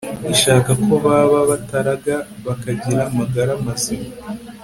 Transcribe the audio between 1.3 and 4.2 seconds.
bataraga bakagira amagara mazima